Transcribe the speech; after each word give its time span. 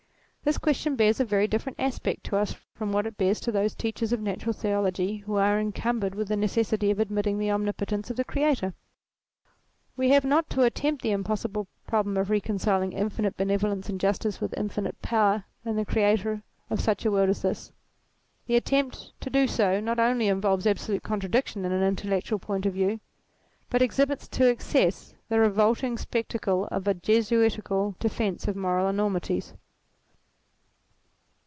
This 0.43 0.57
question 0.57 0.95
bears 0.95 1.19
a 1.19 1.23
very 1.23 1.47
different 1.47 1.79
aspect 1.79 2.23
to 2.23 2.35
us 2.35 2.53
from 2.73 2.91
what 2.91 3.05
it 3.05 3.15
bears 3.15 3.39
to 3.41 3.51
those 3.51 3.75
teachers 3.75 4.11
of 4.11 4.19
Natural 4.19 4.51
Theology 4.53 5.17
who 5.17 5.35
are 5.35 5.59
incumbered 5.59 6.15
with 6.15 6.29
the 6.29 6.35
necessity 6.35 6.89
of 6.89 6.99
admitting 6.99 7.37
the 7.37 7.51
omnipotence 7.51 8.09
of 8.09 8.17
the 8.17 8.23
Creator. 8.23 8.73
We 9.95 10.09
have 10.09 10.25
not 10.25 10.49
to 10.49 10.63
attempt 10.63 11.03
the 11.03 11.11
impossible 11.11 11.67
problem 11.85 12.17
of 12.17 12.31
reconciling 12.31 12.91
infinite 12.91 13.37
benevolence 13.37 13.87
and 13.87 13.99
justice 13.99 14.41
with 14.41 14.55
infinite 14.57 14.99
power 15.03 15.43
in 15.63 15.77
ATTRIBUTES 15.77 16.25
187 16.25 16.33
the 16.33 16.33
Creator 16.33 16.43
of 16.71 16.81
such 16.81 17.05
a 17.05 17.11
world 17.11 17.29
as 17.29 17.43
this. 17.43 17.71
The 18.47 18.55
attempt 18.55 19.11
to 19.21 19.29
do 19.29 19.45
so 19.47 19.79
not 19.79 19.99
only 19.99 20.27
involves 20.27 20.65
absolute 20.65 21.03
contradiction 21.03 21.65
in 21.65 21.71
an 21.71 21.83
intellectual 21.83 22.39
point 22.39 22.65
of 22.65 22.73
view 22.73 22.99
but 23.69 23.83
exhibits 23.83 24.27
to 24.29 24.49
excess 24.49 25.13
the 25.29 25.39
revolting 25.39 25.99
spectacle 25.99 26.67
of 26.71 26.87
a 26.87 26.95
Jesuitical 26.95 27.95
defence 27.99 28.47
of 28.47 28.55
moral 28.55 28.89
enormities. 28.89 29.53